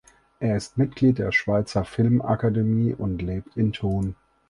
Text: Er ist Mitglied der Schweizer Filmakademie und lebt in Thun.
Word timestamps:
Er 0.39 0.57
ist 0.57 0.79
Mitglied 0.79 1.19
der 1.19 1.31
Schweizer 1.31 1.85
Filmakademie 1.85 2.95
und 2.95 3.21
lebt 3.21 3.55
in 3.55 3.71
Thun. 3.71 4.15